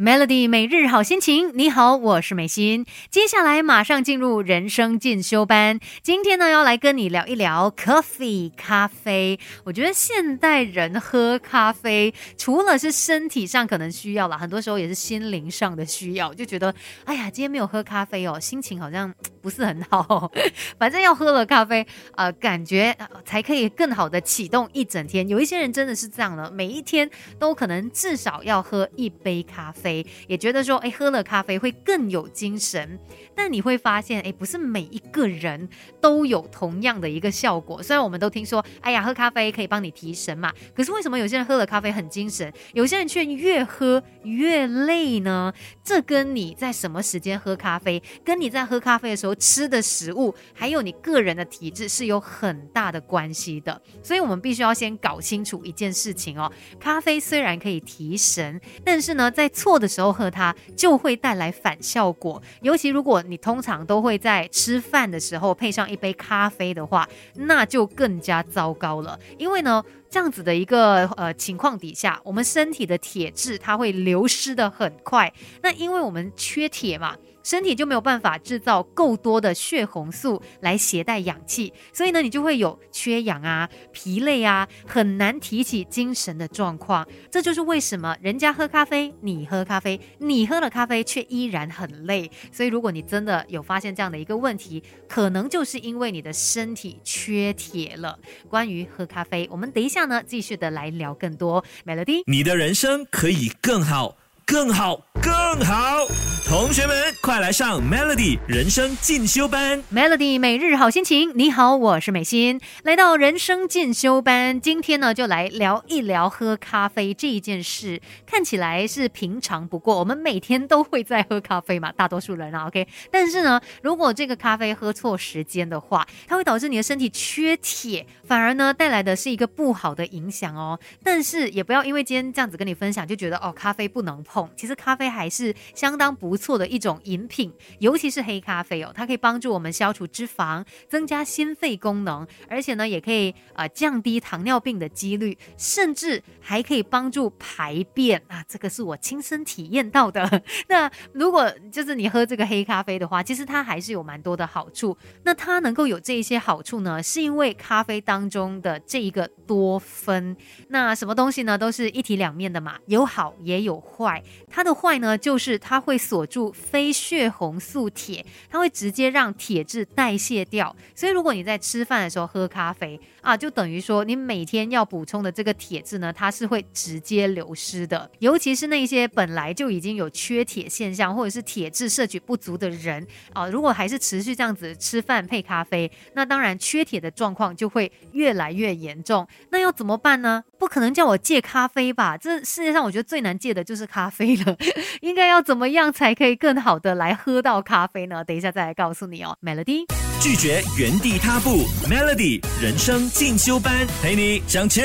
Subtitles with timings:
[0.00, 2.86] Melody 每日好心情，你好，我是美心。
[3.10, 5.78] 接下来马上进入人生进修班。
[6.02, 9.38] 今天呢，要来跟你聊一聊 coffee 咖啡。
[9.62, 16.32] 我觉得现代人喝咖啡，除了是身体上可能需要了，很多时候也是心灵上的需要。
[16.32, 16.74] 就觉得，
[17.04, 20.32] 哎呀，今天没有喝咖啡哦，心情好像不是很好。
[20.80, 21.86] 反正要喝了咖啡，
[22.16, 22.96] 呃，感觉
[23.26, 25.28] 才可以更好的启动一整天。
[25.28, 29.89] 有一些人真的是这样的，每一天都可能至少要喝一杯咖啡。
[30.26, 32.98] 也觉得说，哎，喝了咖啡会更有精神。
[33.34, 35.68] 但你会发现，哎，不是每一个人
[36.00, 37.82] 都有同样的一个效果。
[37.82, 45.52] 虽然我们都听说，哎呀，喝咖啡可以帮你提神嘛，可是为什么有些人喝了咖啡很精神，有些人却越喝越累呢？
[45.82, 53.80] 这跟你在什么时间喝咖啡，跟你在喝咖啡的时候吃的食物，还有你个人的体质是有很大的关系的。
[54.02, 62.40] 所以我们必须要先搞清楚一件事情哦，咖啡虽然可以提神，但是呢，在错的时候喝它就会带来反效果。
[62.60, 69.18] 尤其如果你通常都会在吃饭的时候配上一杯咖啡的话，那就更加糟糕了。
[69.38, 75.32] 因为呢，这样子的一个呃情况底下，我们身体的铁质它会流失的很快。
[75.62, 77.16] 那因为我们缺铁嘛。
[77.42, 87.04] 身体就没有办法制造够多的血红素来携带氧气，所以呢，你就会有缺氧啊、疲累啊，很难提起精神的状况。
[87.30, 92.30] 这就是为什么人家喝咖啡，你喝咖啡，你喝了咖啡却依然很累。
[92.52, 98.18] 所以，如果你真的有发现这样的一个问题，可能就是因为你的身体缺铁了。
[98.50, 101.62] 关于喝咖啡，我们等一下那呢，继续的来聊更多。
[101.84, 104.16] Melody，你的人生可以更好。
[104.46, 105.32] 更好，更
[105.64, 106.06] 好！
[106.46, 109.80] 同学们，快来上 Melody 人生进修班。
[109.94, 114.60] Melody 每日好心情，你好，我是美心，来到人生进修班。
[114.60, 118.00] 今天呢，就来聊一聊喝咖啡这一件事。
[118.26, 122.88] 看起来是平常不过，我们每天都会在喝咖啡嘛，大多数人啊，OK。
[123.12, 130.76] 但是呢，如果这个咖啡喝错时间的话，它会导致你的身体缺铁，反而呢带来的是一个不好的影响哦。
[131.04, 134.50] 但是也不要因为今天这样子跟你分享，就觉得哦，咖啡不能碰。
[134.56, 150.42] 其实咖啡还是相当不错的一种饮品，尤其是黑咖啡哦，它可以帮助我们消除脂肪，增加心肺功能，而且呢，也可以呃降低糖尿病的几率，甚至还可以帮助排便啊，这个是我亲身体验到的。
[150.68, 154.96] 那如果就是你喝这个黑咖啡的话，其实它还是有蛮多的好处。
[155.24, 160.36] 那它能够有这一些好处呢，是因为咖啡当中的这一个多酚。
[160.68, 164.22] 那什么东西呢，都是一体两面的嘛，有好也有坏。
[164.48, 170.74] 它的坏呢，就是它会锁住非血红素铁，它会直接让铁质代谢掉。
[170.94, 178.10] 所以如果你在吃饭的时候喝咖啡啊，就等于说你每天要补充的这个铁质呢，它是会直接流失的。
[178.20, 189.26] 尤其是那些本来就已经有缺铁现象或者是铁质摄取不足的人啊，如果还是持续这样子吃饭配咖啡，那当然缺铁的状况就会越来越严重。
[189.50, 190.44] 那要怎么办呢？
[190.58, 192.16] 不可能叫我戒咖啡吧？
[192.16, 194.56] 这世界上我觉得最难戒的就是咖啡了。
[195.00, 198.24] 应该要怎么样才可以更好的来喝到咖啡呢？
[198.24, 199.36] 等一下再来告诉你哦。
[199.42, 199.84] Melody
[200.20, 204.84] 拒绝原地踏步，Melody 人生进修班陪你向前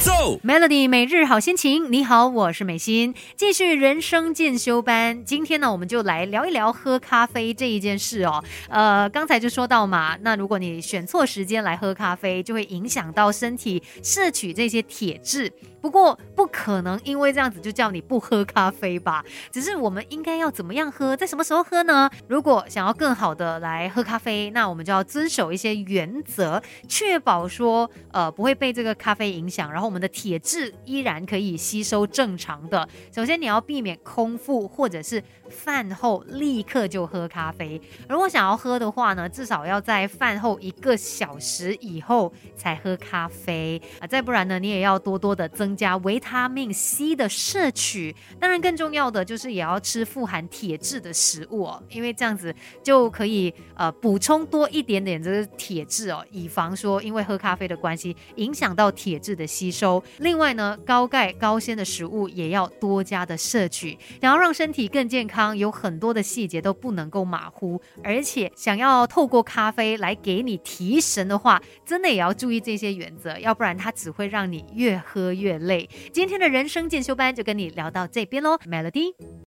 [0.00, 0.38] 走。
[0.44, 5.24] Melody 每日好心情，你好，我是美心，继续人生进修班。
[5.24, 8.42] 今天呢，我们就来聊一聊喝咖啡这一件事哦。
[8.68, 15.52] 呃，刚才就说到嘛，那如果你选错时间来喝咖啡，就会影响到身体摄取这些铁质。
[15.80, 19.24] 不过不可能因为这样子就叫你不喝咖啡吧？
[19.50, 22.10] 只是我们应该要怎么样喝，在什么时候喝呢？
[22.28, 32.88] 如果想要更好的来喝咖啡，那我们就要遵守一些原则，确保说呃不会被这个咖啡影响，然后我们的铁质依然可以吸收正常的。
[33.12, 37.80] 首先你要避免空腹或者是饭后立刻就喝咖啡。
[38.08, 45.70] 如果想要喝的话呢，至少要在饭后一个小时以后才喝咖啡啊，再不然呢，你也要多多的增。
[45.80, 60.02] 加维他命 C 的摄取，当然更重要的就是也要吃富含铁质的食物哦，因为这样子就可以呃补充多一点点这个铁质哦，以防说因为喝咖啡的关系影响到铁质的吸收。
[60.18, 63.96] 另外呢，高钙高纤的食物也要多加的摄取。
[64.20, 75.50] 想要让身体更健康，有很多的细节都不能够马虎，而且想要透过咖啡来给你提神的话，真的也要注意这些原则，要不然它只会让你越喝越。
[75.60, 79.12] 累，今天的人生进修班就跟你聊到这边喽，Melody。